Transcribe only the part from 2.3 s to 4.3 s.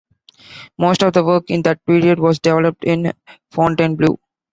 developed in Fontainebleau.